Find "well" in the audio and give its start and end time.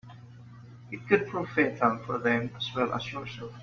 2.75-2.91